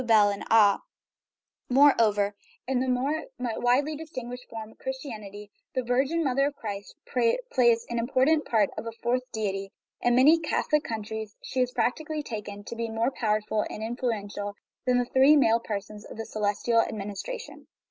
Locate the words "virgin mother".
5.87-6.47